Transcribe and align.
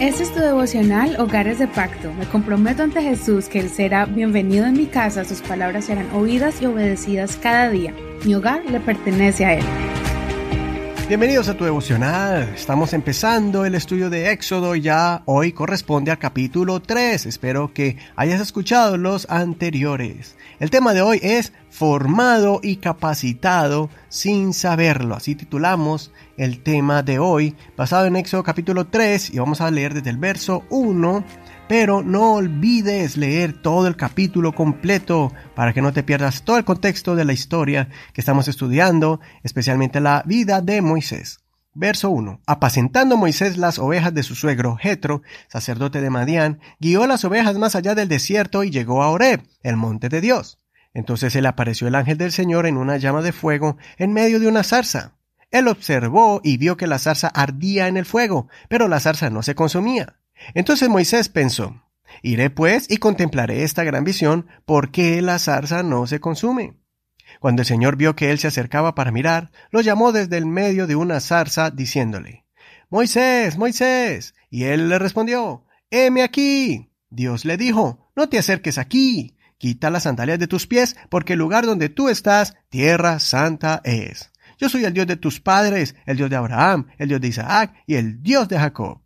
Este 0.00 0.24
es 0.24 0.32
tu 0.32 0.40
devocional 0.40 1.18
Hogares 1.18 1.58
de 1.58 1.66
Pacto. 1.66 2.12
Me 2.12 2.26
comprometo 2.26 2.82
ante 2.82 3.00
Jesús 3.00 3.48
que 3.48 3.60
Él 3.60 3.70
será 3.70 4.04
bienvenido 4.04 4.66
en 4.66 4.74
mi 4.74 4.86
casa, 4.86 5.24
sus 5.24 5.40
palabras 5.40 5.86
serán 5.86 6.10
oídas 6.14 6.60
y 6.60 6.66
obedecidas 6.66 7.38
cada 7.38 7.70
día. 7.70 7.94
Mi 8.24 8.34
hogar 8.34 8.62
le 8.66 8.78
pertenece 8.78 9.46
a 9.46 9.54
Él. 9.54 9.64
Bienvenidos 11.08 11.48
a 11.48 11.56
tu 11.56 11.62
devocional. 11.62 12.52
Estamos 12.52 12.92
empezando 12.92 13.64
el 13.64 13.76
estudio 13.76 14.10
de 14.10 14.32
Éxodo 14.32 14.74
ya 14.74 15.22
hoy 15.26 15.52
corresponde 15.52 16.10
al 16.10 16.18
capítulo 16.18 16.82
3. 16.82 17.26
Espero 17.26 17.72
que 17.72 17.96
hayas 18.16 18.40
escuchado 18.40 18.96
los 18.96 19.30
anteriores. 19.30 20.36
El 20.58 20.70
tema 20.70 20.94
de 20.94 21.02
hoy 21.02 21.20
es 21.22 21.52
formado 21.70 22.58
y 22.60 22.78
capacitado 22.78 23.88
sin 24.08 24.52
saberlo. 24.52 25.14
Así 25.14 25.36
titulamos 25.36 26.10
el 26.36 26.64
tema 26.64 27.04
de 27.04 27.20
hoy, 27.20 27.54
basado 27.76 28.06
en 28.06 28.16
Éxodo 28.16 28.42
capítulo 28.42 28.88
3 28.88 29.30
y 29.32 29.38
vamos 29.38 29.60
a 29.60 29.70
leer 29.70 29.94
desde 29.94 30.10
el 30.10 30.18
verso 30.18 30.64
1 30.70 31.24
pero 31.68 32.02
no 32.02 32.34
olvides 32.34 33.16
leer 33.16 33.52
todo 33.52 33.86
el 33.86 33.96
capítulo 33.96 34.52
completo 34.54 35.32
para 35.54 35.72
que 35.72 35.82
no 35.82 35.92
te 35.92 36.02
pierdas 36.02 36.42
todo 36.42 36.58
el 36.58 36.64
contexto 36.64 37.16
de 37.16 37.24
la 37.24 37.32
historia 37.32 37.88
que 38.12 38.20
estamos 38.20 38.48
estudiando, 38.48 39.20
especialmente 39.42 40.00
la 40.00 40.22
vida 40.26 40.60
de 40.60 40.82
Moisés. 40.82 41.40
Verso 41.74 42.08
1. 42.08 42.40
Apacentando 42.46 43.18
Moisés 43.18 43.58
las 43.58 43.78
ovejas 43.78 44.14
de 44.14 44.22
su 44.22 44.34
suegro 44.34 44.76
Jetro, 44.76 45.22
sacerdote 45.48 46.00
de 46.00 46.08
Madián, 46.08 46.60
guió 46.80 47.06
las 47.06 47.24
ovejas 47.24 47.58
más 47.58 47.74
allá 47.74 47.94
del 47.94 48.08
desierto 48.08 48.64
y 48.64 48.70
llegó 48.70 49.02
a 49.02 49.10
Horeb, 49.10 49.42
el 49.62 49.76
monte 49.76 50.08
de 50.08 50.22
Dios. 50.22 50.58
Entonces 50.94 51.36
él 51.36 51.44
apareció 51.44 51.86
el 51.88 51.94
ángel 51.94 52.16
del 52.16 52.32
Señor 52.32 52.64
en 52.66 52.78
una 52.78 52.96
llama 52.96 53.20
de 53.20 53.32
fuego 53.32 53.76
en 53.98 54.14
medio 54.14 54.40
de 54.40 54.48
una 54.48 54.62
zarza. 54.62 55.18
Él 55.50 55.68
observó 55.68 56.40
y 56.42 56.56
vio 56.56 56.78
que 56.78 56.86
la 56.86 56.98
zarza 56.98 57.28
ardía 57.28 57.88
en 57.88 57.98
el 57.98 58.06
fuego, 58.06 58.48
pero 58.68 58.88
la 58.88 58.98
zarza 58.98 59.28
no 59.28 59.42
se 59.42 59.54
consumía. 59.54 60.16
Entonces 60.54 60.88
Moisés 60.88 61.28
pensó, 61.28 61.82
Iré 62.22 62.50
pues 62.50 62.86
y 62.90 62.96
contemplaré 62.98 63.62
esta 63.62 63.84
gran 63.84 64.04
visión, 64.04 64.46
¿por 64.64 64.90
qué 64.90 65.20
la 65.22 65.38
zarza 65.38 65.82
no 65.82 66.06
se 66.06 66.20
consume? 66.20 66.74
Cuando 67.40 67.62
el 67.62 67.66
Señor 67.66 67.96
vio 67.96 68.16
que 68.16 68.30
él 68.30 68.38
se 68.38 68.48
acercaba 68.48 68.94
para 68.94 69.10
mirar, 69.10 69.50
lo 69.70 69.80
llamó 69.80 70.12
desde 70.12 70.36
el 70.36 70.46
medio 70.46 70.86
de 70.86 70.96
una 70.96 71.20
zarza, 71.20 71.70
diciéndole, 71.70 72.46
Moisés, 72.88 73.58
Moisés. 73.58 74.34
Y 74.48 74.64
él 74.64 74.88
le 74.88 74.98
respondió, 74.98 75.66
Heme 75.90 76.22
aquí. 76.22 76.90
Dios 77.10 77.44
le 77.44 77.56
dijo, 77.56 78.10
No 78.14 78.28
te 78.28 78.38
acerques 78.38 78.78
aquí, 78.78 79.36
quita 79.58 79.90
las 79.90 80.04
sandalias 80.04 80.38
de 80.38 80.46
tus 80.46 80.66
pies, 80.66 80.96
porque 81.10 81.32
el 81.32 81.40
lugar 81.40 81.66
donde 81.66 81.88
tú 81.88 82.08
estás, 82.08 82.54
tierra 82.68 83.18
santa 83.18 83.80
es. 83.84 84.30
Yo 84.58 84.68
soy 84.68 84.84
el 84.84 84.94
Dios 84.94 85.06
de 85.06 85.16
tus 85.16 85.40
padres, 85.40 85.96
el 86.06 86.16
Dios 86.16 86.30
de 86.30 86.36
Abraham, 86.36 86.86
el 86.98 87.08
Dios 87.08 87.20
de 87.20 87.28
Isaac 87.28 87.74
y 87.86 87.96
el 87.96 88.22
Dios 88.22 88.48
de 88.48 88.58
Jacob. 88.58 89.02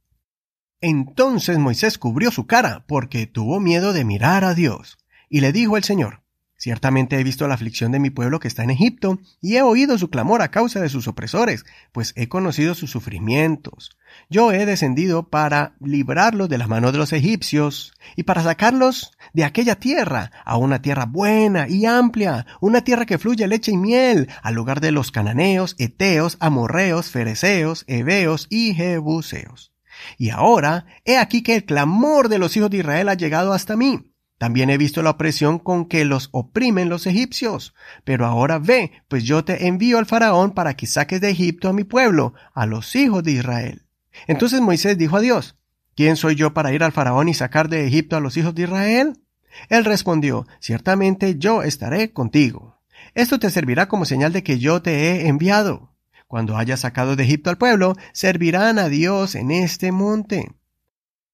Entonces 0.80 1.58
Moisés 1.58 1.98
cubrió 1.98 2.30
su 2.30 2.46
cara, 2.46 2.84
porque 2.86 3.26
tuvo 3.26 3.60
miedo 3.60 3.92
de 3.92 4.04
mirar 4.04 4.44
a 4.44 4.54
Dios. 4.54 4.98
Y 5.28 5.40
le 5.40 5.52
dijo 5.52 5.76
el 5.76 5.84
Señor, 5.84 6.22
Ciertamente 6.60 7.18
he 7.18 7.24
visto 7.24 7.48
la 7.48 7.54
aflicción 7.54 7.90
de 7.90 7.98
mi 7.98 8.10
pueblo 8.10 8.38
que 8.38 8.46
está 8.46 8.62
en 8.62 8.68
Egipto, 8.68 9.18
y 9.40 9.56
he 9.56 9.62
oído 9.62 9.96
su 9.96 10.10
clamor 10.10 10.42
a 10.42 10.50
causa 10.50 10.78
de 10.78 10.90
sus 10.90 11.08
opresores, 11.08 11.64
pues 11.90 12.12
he 12.16 12.28
conocido 12.28 12.74
sus 12.74 12.90
sufrimientos. 12.90 13.96
Yo 14.28 14.52
he 14.52 14.66
descendido 14.66 15.30
para 15.30 15.72
librarlos 15.80 16.50
de 16.50 16.58
las 16.58 16.68
manos 16.68 16.92
de 16.92 16.98
los 16.98 17.14
egipcios, 17.14 17.94
y 18.14 18.24
para 18.24 18.42
sacarlos 18.42 19.12
de 19.32 19.44
aquella 19.44 19.76
tierra, 19.76 20.32
a 20.44 20.58
una 20.58 20.82
tierra 20.82 21.06
buena 21.06 21.66
y 21.66 21.86
amplia, 21.86 22.44
una 22.60 22.82
tierra 22.84 23.06
que 23.06 23.16
fluye 23.16 23.48
leche 23.48 23.72
y 23.72 23.78
miel, 23.78 24.28
al 24.42 24.54
lugar 24.54 24.82
de 24.82 24.92
los 24.92 25.12
cananeos, 25.12 25.76
eteos, 25.78 26.36
amorreos, 26.40 27.10
fereceos, 27.10 27.84
heveos 27.86 28.48
y 28.50 28.74
jebuseos. 28.74 29.69
Y 30.18 30.30
ahora, 30.30 30.86
he 31.04 31.18
aquí 31.18 31.42
que 31.42 31.56
el 31.56 31.64
clamor 31.64 32.28
de 32.28 32.38
los 32.38 32.56
hijos 32.56 32.70
de 32.70 32.78
Israel 32.78 33.08
ha 33.08 33.14
llegado 33.14 33.52
hasta 33.52 33.76
mí. 33.76 34.10
También 34.40 34.70
he 34.70 34.78
visto 34.78 35.02
la 35.02 35.10
opresión 35.10 35.58
con 35.58 35.84
que 35.84 36.06
los 36.06 36.30
oprimen 36.32 36.88
los 36.88 37.06
egipcios. 37.06 37.74
Pero 38.04 38.24
ahora 38.24 38.58
ve, 38.58 38.92
pues 39.06 39.24
yo 39.24 39.44
te 39.44 39.66
envío 39.66 39.98
al 39.98 40.06
faraón 40.06 40.52
para 40.52 40.74
que 40.74 40.86
saques 40.86 41.20
de 41.20 41.28
Egipto 41.28 41.68
a 41.68 41.74
mi 41.74 41.84
pueblo, 41.84 42.32
a 42.54 42.64
los 42.64 42.96
hijos 42.96 43.22
de 43.22 43.32
Israel. 43.32 43.82
Entonces 44.26 44.62
Moisés 44.62 44.96
dijo 44.96 45.18
a 45.18 45.20
Dios, 45.20 45.58
¿quién 45.94 46.16
soy 46.16 46.36
yo 46.36 46.54
para 46.54 46.72
ir 46.72 46.82
al 46.82 46.92
faraón 46.92 47.28
y 47.28 47.34
sacar 47.34 47.68
de 47.68 47.86
Egipto 47.86 48.16
a 48.16 48.20
los 48.20 48.38
hijos 48.38 48.54
de 48.54 48.62
Israel? 48.62 49.20
Él 49.68 49.84
respondió, 49.84 50.46
ciertamente 50.58 51.36
yo 51.36 51.62
estaré 51.62 52.14
contigo. 52.14 52.80
Esto 53.14 53.38
te 53.38 53.50
servirá 53.50 53.88
como 53.88 54.06
señal 54.06 54.32
de 54.32 54.42
que 54.42 54.58
yo 54.58 54.80
te 54.80 55.10
he 55.10 55.28
enviado. 55.28 55.89
Cuando 56.30 56.56
haya 56.56 56.76
sacado 56.76 57.16
de 57.16 57.24
Egipto 57.24 57.50
al 57.50 57.58
pueblo, 57.58 57.96
servirán 58.12 58.78
a 58.78 58.88
Dios 58.88 59.34
en 59.34 59.50
este 59.50 59.90
monte. 59.90 60.54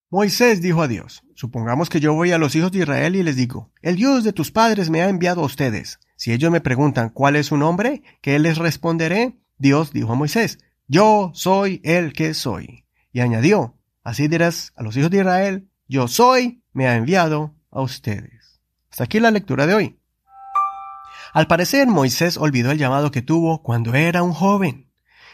Moisés 0.09 0.59
dijo 0.59 0.81
a 0.81 0.87
Dios, 0.87 1.21
supongamos 1.35 1.91
que 1.91 1.99
yo 1.99 2.15
voy 2.15 2.31
a 2.31 2.39
los 2.39 2.55
hijos 2.55 2.71
de 2.71 2.79
Israel 2.79 3.15
y 3.15 3.21
les 3.21 3.35
digo, 3.35 3.71
el 3.83 3.95
Dios 3.95 4.23
de 4.23 4.33
tus 4.33 4.49
padres 4.49 4.89
me 4.89 5.03
ha 5.03 5.09
enviado 5.09 5.41
a 5.41 5.45
ustedes. 5.45 5.99
Si 6.15 6.33
ellos 6.33 6.49
me 6.49 6.61
preguntan 6.61 7.09
cuál 7.09 7.35
es 7.35 7.45
su 7.45 7.57
nombre, 7.57 8.01
¿qué 8.21 8.39
les 8.39 8.57
responderé? 8.57 9.37
Dios 9.59 9.93
dijo 9.93 10.13
a 10.13 10.15
Moisés, 10.15 10.57
yo 10.87 11.29
soy 11.35 11.79
el 11.83 12.11
que 12.11 12.33
soy. 12.33 12.83
Y 13.11 13.19
añadió, 13.19 13.77
así 14.03 14.27
dirás 14.27 14.73
a 14.75 14.81
los 14.81 14.97
hijos 14.97 15.11
de 15.11 15.19
Israel, 15.19 15.69
yo 15.87 16.07
soy, 16.07 16.63
me 16.73 16.87
ha 16.87 16.95
enviado 16.95 17.53
a 17.69 17.83
ustedes. 17.83 18.63
Hasta 18.89 19.03
aquí 19.03 19.19
la 19.19 19.29
lectura 19.29 19.67
de 19.67 19.75
hoy. 19.75 19.99
Al 21.33 21.45
parecer 21.45 21.87
Moisés 21.87 22.37
olvidó 22.37 22.71
el 22.71 22.79
llamado 22.79 23.11
que 23.11 23.21
tuvo 23.21 23.61
cuando 23.61 23.93
era 23.93 24.23
un 24.23 24.33
joven 24.33 24.86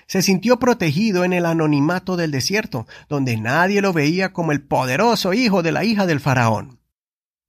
se 0.07 0.21
sintió 0.21 0.59
protegido 0.59 1.23
en 1.23 1.33
el 1.33 1.45
anonimato 1.45 2.15
del 2.15 2.31
desierto, 2.31 2.87
donde 3.09 3.37
nadie 3.37 3.81
lo 3.81 3.93
veía 3.93 4.33
como 4.33 4.51
el 4.51 4.61
poderoso 4.61 5.33
hijo 5.33 5.63
de 5.63 5.71
la 5.71 5.83
hija 5.83 6.05
del 6.05 6.19
faraón. 6.19 6.79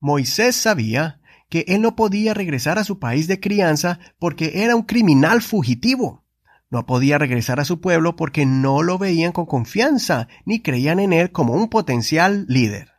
Moisés 0.00 0.56
sabía 0.56 1.20
que 1.48 1.64
él 1.68 1.82
no 1.82 1.96
podía 1.96 2.34
regresar 2.34 2.78
a 2.78 2.84
su 2.84 2.98
país 2.98 3.28
de 3.28 3.40
crianza 3.40 3.98
porque 4.18 4.64
era 4.64 4.76
un 4.76 4.82
criminal 4.82 5.40
fugitivo. 5.40 6.24
No 6.70 6.86
podía 6.86 7.18
regresar 7.18 7.60
a 7.60 7.64
su 7.64 7.80
pueblo 7.80 8.16
porque 8.16 8.46
no 8.46 8.82
lo 8.82 8.98
veían 8.98 9.32
con 9.32 9.46
confianza 9.46 10.28
ni 10.44 10.60
creían 10.60 10.98
en 10.98 11.12
él 11.12 11.30
como 11.30 11.52
un 11.52 11.68
potencial 11.68 12.46
líder. 12.48 12.90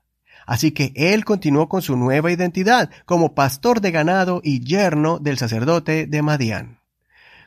Así 0.45 0.71
que 0.71 0.93
él 0.95 1.25
continuó 1.25 1.67
con 1.67 1.81
su 1.81 1.97
nueva 1.97 2.31
identidad 2.31 2.89
como 3.05 3.35
pastor 3.35 3.81
de 3.81 3.91
ganado 3.91 4.41
y 4.43 4.63
yerno 4.63 5.19
del 5.19 5.37
sacerdote 5.37 6.07
de 6.07 6.21
Madián. 6.21 6.79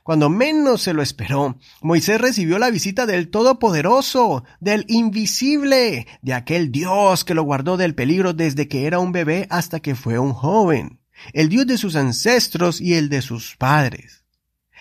Cuando 0.09 0.31
menos 0.31 0.81
se 0.81 0.95
lo 0.95 1.03
esperó, 1.03 1.59
Moisés 1.83 2.19
recibió 2.19 2.59
la 2.59 2.71
visita 2.71 3.05
del 3.05 3.29
Todopoderoso, 3.29 4.43
del 4.59 4.87
Invisible, 4.89 6.07
de 6.23 6.33
aquel 6.33 6.73
Dios 6.73 7.27
que 7.27 7.35
lo 7.35 7.43
guardó 7.43 7.77
del 7.77 7.95
peligro 7.95 8.33
desde 8.33 8.69
que 8.69 8.87
era 8.87 9.01
un 9.01 9.13
bebé 9.13 9.47
hasta 9.51 9.81
que 9.81 9.95
fue 9.95 10.19
un 10.19 10.33
joven, 10.33 10.99
el 11.35 11.51
Dios 11.51 11.67
de 11.67 11.77
sus 11.77 11.95
ancestros 11.95 12.81
y 12.81 12.95
el 12.95 13.11
de 13.11 13.21
sus 13.21 13.57
padres. 13.59 14.25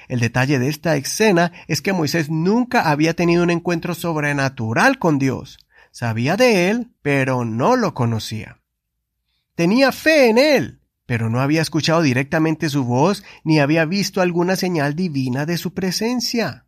El 0.08 0.22
detalle 0.22 0.60
de 0.60 0.70
esta 0.70 0.96
escena 0.96 1.52
es 1.68 1.82
que 1.82 1.92
Moisés 1.92 2.30
nunca 2.30 2.90
había 2.90 3.14
tenido 3.14 3.44
un 3.44 3.50
encuentro 3.50 3.96
sobrenatural 3.96 4.98
con 4.98 5.20
Dios. 5.20 5.58
Sabía 5.92 6.38
de 6.38 6.70
él, 6.70 6.94
pero 7.02 7.44
no 7.44 7.76
lo 7.76 7.94
conocía. 7.94 8.62
Tenía 9.56 9.92
fe 9.92 10.30
en 10.30 10.38
él, 10.38 10.77
pero 11.08 11.32
no 11.32 11.42
había 11.42 11.64
escuchado 11.64 12.04
directamente 12.04 12.70
su 12.70 12.84
voz 12.84 13.24
ni 13.44 13.60
había 13.60 13.86
visto 13.86 14.22
alguna 14.22 14.56
señal 14.56 14.94
divina 14.94 15.48
de 15.48 15.58
su 15.58 15.74
presencia. 15.74 16.66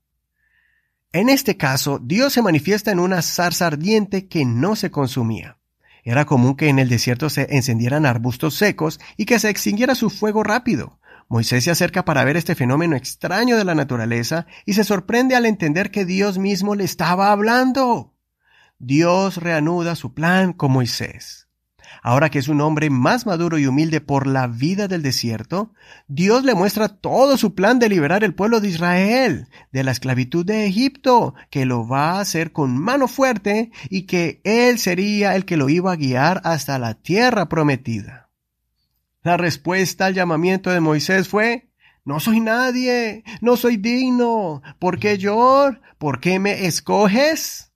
En 1.12 1.30
este 1.30 1.58
caso, 1.58 2.00
Dios 2.02 2.34
se 2.34 2.42
manifiesta 2.42 2.92
en 2.92 3.00
una 3.00 3.22
zarza 3.22 3.68
ardiente 3.68 4.28
que 4.28 4.46
no 4.46 4.76
se 4.76 4.90
consumía. 4.90 5.58
Era 6.04 6.26
común 6.26 6.56
que 6.56 6.70
en 6.70 6.80
el 6.80 6.88
desierto 6.88 7.30
se 7.30 7.48
encendieran 7.56 8.06
arbustos 8.06 8.56
secos 8.56 9.00
y 9.18 9.26
que 9.26 9.40
se 9.40 9.50
extinguiera 9.50 9.94
su 9.94 10.10
fuego 10.10 10.44
rápido. 10.44 11.00
Moisés 11.28 11.66
se 11.66 11.72
acerca 11.72 12.06
para 12.06 12.24
ver 12.24 12.38
este 12.38 12.56
fenómeno 12.56 12.96
extraño 12.96 13.58
de 13.58 13.66
la 13.66 13.76
naturaleza 13.76 14.48
y 14.66 14.74
se 14.74 14.84
sorprende 14.84 15.36
al 15.36 15.46
entender 15.46 15.92
que 15.92 16.06
Dios 16.06 16.38
mismo 16.38 16.76
le 16.76 16.86
estaba 16.86 17.32
hablando. 17.32 18.16
Dios 18.80 19.38
reanuda 19.38 19.96
su 19.96 20.14
plan 20.14 20.54
con 20.54 20.72
Moisés. 20.72 21.49
Ahora 22.02 22.30
que 22.30 22.40
es 22.40 22.48
un 22.48 22.62
hombre 22.62 22.90
más 22.90 23.26
maduro 23.26 23.58
y 23.58 23.68
humilde 23.68 24.02
por 24.02 24.28
la 24.28 24.48
vida 24.48 24.88
del 24.88 25.02
desierto, 25.02 25.74
Dios 26.08 26.44
le 26.44 26.56
muestra 26.56 26.90
todo 26.90 27.38
su 27.38 27.56
plan 27.56 27.80
de 27.80 27.90
liberar 27.90 28.24
el 28.24 28.34
pueblo 28.34 28.60
de 28.60 28.70
Israel 28.70 29.48
de 29.72 29.84
la 29.84 29.92
esclavitud 29.92 30.46
de 30.46 30.66
Egipto, 30.66 31.36
que 31.50 31.66
lo 31.66 31.88
va 31.88 32.14
a 32.14 32.22
hacer 32.22 32.52
con 32.52 32.78
mano 32.78 33.08
fuerte 33.08 33.72
y 33.90 34.04
que 34.04 34.42
Él 34.44 34.80
sería 34.80 35.36
el 35.36 35.46
que 35.46 35.58
lo 35.58 35.70
iba 35.70 35.92
a 35.92 35.98
guiar 35.98 36.42
hasta 36.44 36.80
la 36.80 36.96
tierra 36.96 37.50
prometida. 37.50 38.30
La 39.22 39.38
respuesta 39.38 40.06
al 40.06 40.14
llamamiento 40.14 40.70
de 40.70 40.80
Moisés 40.80 41.28
fue, 41.28 41.70
no 42.06 42.20
soy 42.20 42.40
nadie, 42.40 43.24
no 43.42 43.58
soy 43.58 43.78
digno, 43.78 44.62
¿por 44.80 45.00
qué 45.00 45.18
yo? 45.18 45.72
¿Por 45.98 46.20
qué 46.20 46.40
me 46.40 46.66
escoges? 46.66 47.69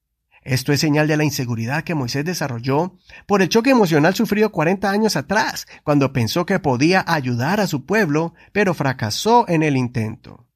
Esto 0.44 0.74
es 0.74 0.80
señal 0.80 1.07
de 1.07 1.18
la 1.18 1.24
inseguridad 1.24 1.84
que 1.84 1.95
Moisés 1.95 2.25
desarrolló 2.25 2.98
por 3.25 3.42
el 3.42 3.50
choque 3.50 3.69
emocional 3.69 4.13
sufrido 4.13 4.51
40 4.51 4.90
años 4.90 5.16
atrás, 5.16 5.68
cuando 5.84 6.12
pensó 6.12 6.45
que 6.45 6.60
podía 6.60 7.04
ayudar 7.07 7.60
a 7.60 7.68
su 7.68 7.86
pueblo, 7.86 8.34
pero 8.51 8.74
fracasó 8.74 9.45
en 9.48 9.63
el 9.63 9.78
intento. 9.78 10.48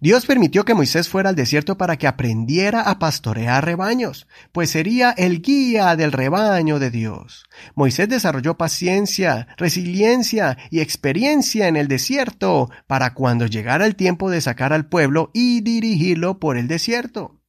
Dios 0.00 0.24
permitió 0.26 0.64
que 0.64 0.74
Moisés 0.74 1.08
fuera 1.08 1.28
al 1.28 1.36
desierto 1.36 1.76
para 1.76 1.96
que 1.96 2.06
aprendiera 2.06 2.82
a 2.82 2.98
pastorear 2.98 3.64
rebaños, 3.64 4.26
pues 4.52 4.70
sería 4.70 5.10
el 5.10 5.42
guía 5.42 5.94
del 5.96 6.12
rebaño 6.12 6.78
de 6.78 6.90
Dios. 6.90 7.44
Moisés 7.74 8.08
desarrolló 8.08 8.56
paciencia, 8.56 9.48
resiliencia 9.56 10.56
y 10.70 10.80
experiencia 10.80 11.68
en 11.68 11.76
el 11.76 11.88
desierto 11.88 12.70
para 12.86 13.12
cuando 13.12 13.46
llegara 13.46 13.84
el 13.84 13.96
tiempo 13.96 14.30
de 14.30 14.40
sacar 14.40 14.72
al 14.72 14.86
pueblo 14.86 15.30
y 15.34 15.60
dirigirlo 15.60 16.38
por 16.38 16.56
el 16.56 16.66
desierto. 16.66 17.43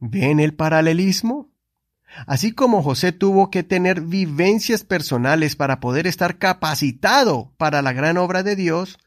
¿Ven 0.00 0.40
el 0.40 0.54
paralelismo? 0.54 1.48
Así 2.26 2.52
como 2.52 2.82
José 2.82 3.12
tuvo 3.12 3.50
que 3.50 3.62
tener 3.62 4.00
vivencias 4.00 4.84
personales 4.84 5.56
para 5.56 5.80
poder 5.80 6.06
estar 6.06 6.38
capacitado 6.38 7.52
para 7.56 7.82
la 7.82 7.92
gran 7.92 8.16
obra 8.16 8.42
de 8.42 8.56
Dios, 8.56 8.98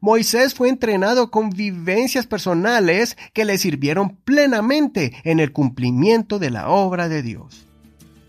Moisés 0.00 0.54
fue 0.54 0.68
entrenado 0.68 1.30
con 1.30 1.50
vivencias 1.50 2.26
personales 2.26 3.16
que 3.32 3.44
le 3.44 3.58
sirvieron 3.58 4.16
plenamente 4.16 5.12
en 5.24 5.40
el 5.40 5.52
cumplimiento 5.52 6.38
de 6.38 6.50
la 6.50 6.68
obra 6.68 7.08
de 7.08 7.22
Dios. 7.22 7.66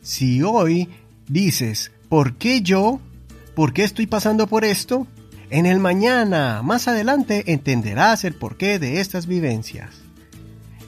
Si 0.02 0.44
hoy 0.44 0.90
dices, 1.28 1.92
¿por 2.10 2.36
qué 2.36 2.62
yo? 2.62 3.00
¿Por 3.56 3.74
qué 3.74 3.84
estoy 3.84 4.08
pasando 4.08 4.48
por 4.48 4.64
esto? 4.64 5.08
En 5.50 5.66
el 5.66 5.80
mañana, 5.80 6.62
más 6.64 6.88
adelante, 6.88 7.52
entenderás 7.52 8.24
el 8.24 8.36
porqué 8.36 8.80
de 8.80 9.02
estas 9.02 9.28
vivencias. 9.28 10.02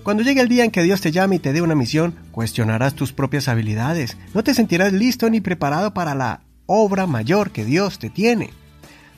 Cuando 0.03 0.21
llegue 0.21 0.41
el 0.41 0.50
día 0.50 0.65
en 0.65 0.71
que 0.71 0.83
Dios 0.83 1.00
te 1.00 1.13
llame 1.13 1.38
y 1.38 1.39
te 1.39 1.53
dé 1.53 1.61
una 1.61 1.75
misión, 1.75 2.13
cuestionarás 2.31 2.94
tus 2.94 3.13
propias 3.13 3.47
habilidades. 3.47 4.17
No 4.33 4.44
te 4.44 4.53
sentirás 4.53 4.91
listo 4.91 5.29
ni 5.29 5.39
preparado 5.39 5.94
para 5.94 6.13
la 6.13 6.41
obra 6.65 7.07
mayor 7.07 7.51
que 7.51 7.63
Dios 7.63 8.00
te 8.00 8.09
tiene. 8.09 8.50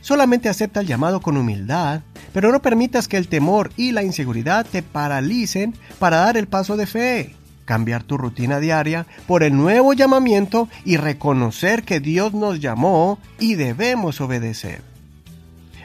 Solamente 0.01 0.47
acepta 0.47 0.81
el 0.81 0.87
llamado 0.87 1.21
con 1.21 1.37
humildad, 1.37 2.01
pero 2.33 2.51
no 2.51 2.61
permitas 2.61 3.07
que 3.07 3.17
el 3.17 3.27
temor 3.27 3.71
y 3.75 3.93
la 3.93 4.03
inseguridad 4.03 4.63
te 4.63 4.83
paralicen 4.83 5.73
para 5.97 6.17
dar 6.17 6.37
el 6.37 6.47
paso 6.47 6.77
de 6.77 6.85
fe. 6.85 7.35
Cambiar 7.65 8.03
tu 8.03 8.15
rutina 8.19 8.59
diaria 8.59 9.07
por 9.25 9.41
el 9.41 9.57
nuevo 9.57 9.93
llamamiento 9.93 10.69
y 10.83 10.97
reconocer 10.97 11.81
que 11.81 11.99
Dios 11.99 12.35
nos 12.35 12.59
llamó 12.59 13.17
y 13.39 13.55
debemos 13.55 14.21
obedecer. 14.21 14.94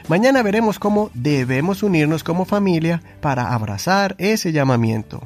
Mañana 0.07 0.43
veremos 0.43 0.79
cómo 0.79 1.09
debemos 1.13 1.83
unirnos 1.83 2.23
como 2.23 2.45
familia 2.45 3.01
para 3.21 3.53
abrazar 3.53 4.15
ese 4.17 4.51
llamamiento. 4.51 5.21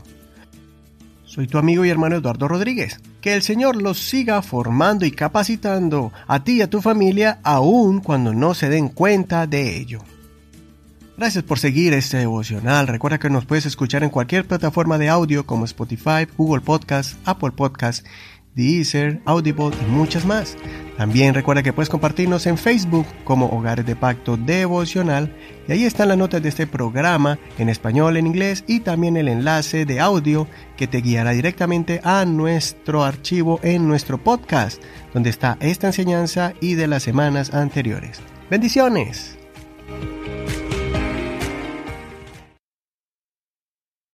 Soy 1.23 1.47
tu 1.47 1.57
amigo 1.57 1.83
y 1.83 1.89
hermano 1.89 2.15
Eduardo 2.15 2.47
Rodríguez. 2.47 2.99
Que 3.19 3.33
el 3.33 3.41
Señor 3.41 3.75
los 3.75 3.99
siga 3.99 4.41
formando 4.41 5.05
y 5.05 5.11
capacitando 5.11 6.13
a 6.27 6.43
ti 6.43 6.57
y 6.57 6.61
a 6.61 6.69
tu 6.69 6.81
familia 6.81 7.39
aun 7.43 7.99
cuando 7.99 8.33
no 8.33 8.53
se 8.53 8.69
den 8.69 8.87
cuenta 8.87 9.47
de 9.47 9.77
ello. 9.77 10.03
Gracias 11.17 11.43
por 11.43 11.59
seguir 11.59 11.93
este 11.93 12.17
devocional. 12.17 12.87
Recuerda 12.87 13.19
que 13.19 13.29
nos 13.29 13.45
puedes 13.45 13.65
escuchar 13.65 14.03
en 14.03 14.09
cualquier 14.09 14.45
plataforma 14.45 14.97
de 14.97 15.09
audio 15.09 15.45
como 15.45 15.65
Spotify, 15.65 16.27
Google 16.37 16.61
Podcast, 16.61 17.17
Apple 17.25 17.51
Podcast 17.51 18.05
Deezer, 18.55 19.21
Audible 19.25 19.71
y 19.85 19.91
muchas 19.91 20.25
más. 20.25 20.57
También 20.97 21.33
recuerda 21.33 21.61
que 21.61 21.73
puedes 21.73 21.89
compartirnos 21.89 22.47
en 22.47 22.57
Facebook 22.57 23.05
como 23.25 23.47
Hogares 23.47 23.85
de 23.85 23.95
Pacto 23.95 24.37
Devocional 24.37 25.35
y 25.67 25.73
ahí 25.73 25.83
están 25.83 26.07
las 26.07 26.17
notas 26.17 26.41
de 26.41 26.49
este 26.49 26.67
programa 26.67 27.37
en 27.57 27.67
español, 27.67 28.15
en 28.15 28.27
inglés 28.27 28.63
y 28.65 28.79
también 28.79 29.17
el 29.17 29.27
enlace 29.27 29.85
de 29.85 29.99
audio 29.99 30.47
que 30.77 30.87
te 30.87 31.01
guiará 31.01 31.31
directamente 31.31 31.99
a 32.03 32.23
nuestro 32.23 33.03
archivo 33.03 33.59
en 33.61 33.87
nuestro 33.87 34.17
podcast 34.17 34.81
donde 35.13 35.29
está 35.29 35.57
esta 35.59 35.87
enseñanza 35.87 36.53
y 36.61 36.75
de 36.75 36.87
las 36.87 37.03
semanas 37.03 37.53
anteriores. 37.53 38.21
Bendiciones. 38.49 39.37